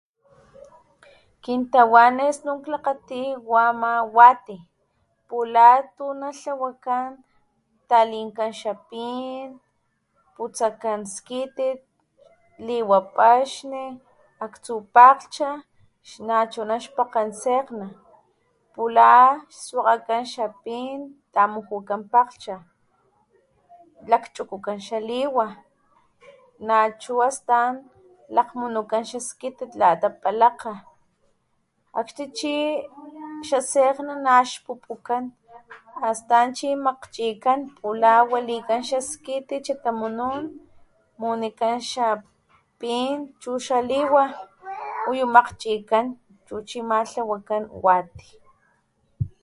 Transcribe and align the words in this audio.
Kintawa 1.43 2.05
ne 2.17 2.27
snun 2.35 2.59
klakgati 2.65 3.21
wa 3.51 3.61
ama 3.71 3.91
wati 4.17 4.57
pula 5.27 5.69
tu 5.95 6.05
natlawakan 6.21 7.07
talinkan 7.89 8.51
xapin, 8.59 9.47
putsakan 10.35 11.01
skitit, 11.15 11.79
liwa 12.67 12.99
paxni, 13.15 13.83
aktsu 14.45 14.73
pakglhcha 14.95 15.49
nachuna 16.27 16.75
xpakgen 16.83 17.29
sekgna, 17.43 17.87
pula 18.73 19.11
swakgakan 19.63 20.23
xapin, 20.33 20.97
tamujukan 21.33 22.01
pakglhcha, 22.13 22.55
lakchukukan 24.11 24.79
xaliwa 24.87 25.45
nachu 26.67 27.13
astan 27.29 27.73
lakgmunukan 28.35 29.03
xaskitit 29.11 29.71
lata 29.81 30.07
palakga 30.23 30.73
akxni 31.99 32.25
chi 32.37 32.53
xasekgna 33.47 34.13
naxpupukan, 34.25 35.23
astan 36.09 36.47
chi 36.57 36.69
makgchikan 36.85 37.59
pula 37.77 38.13
walikan 38.31 38.81
saskitit 38.89 39.61
xatamunun, 39.65 40.43
munikan 41.19 41.77
xapin 41.91 43.15
chu 43.41 43.51
xaliwa 43.65 44.23
chu 45.05 46.57
chi 46.67 46.79
ama 46.85 46.99
tlawakan 47.09 47.63
wati. 47.85 48.27